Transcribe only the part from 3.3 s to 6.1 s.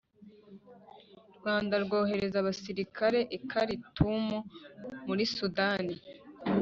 i Karitumu muri Sudani